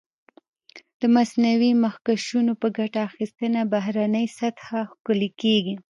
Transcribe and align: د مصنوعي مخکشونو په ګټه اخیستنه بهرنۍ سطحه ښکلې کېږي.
د 0.99 1.01
مصنوعي 1.15 1.71
مخکشونو 1.85 2.51
په 2.61 2.67
ګټه 2.77 2.99
اخیستنه 3.09 3.61
بهرنۍ 3.73 4.25
سطحه 4.39 4.81
ښکلې 4.91 5.29
کېږي. 5.41 5.75